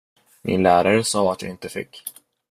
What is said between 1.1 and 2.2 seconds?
att jag inte fick.